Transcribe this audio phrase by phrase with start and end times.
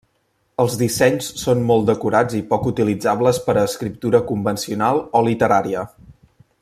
[0.61, 5.85] Els dissenys són molt decorats i poc utilitzables per a escriptura convencional o literària.